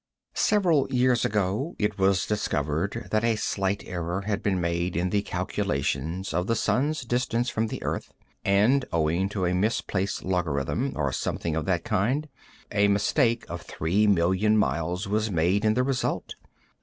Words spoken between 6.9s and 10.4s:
distance from the earth, and, owing to a misplaced